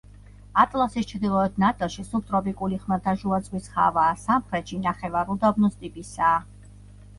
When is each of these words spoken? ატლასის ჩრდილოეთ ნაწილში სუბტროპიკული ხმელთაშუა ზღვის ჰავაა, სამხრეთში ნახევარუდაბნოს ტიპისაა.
ატლასის 0.61 1.09
ჩრდილოეთ 1.11 1.59
ნაწილში 1.63 2.05
სუბტროპიკული 2.07 2.81
ხმელთაშუა 2.87 3.41
ზღვის 3.49 3.69
ჰავაა, 3.77 4.17
სამხრეთში 4.25 4.83
ნახევარუდაბნოს 4.89 5.81
ტიპისაა. 5.85 6.45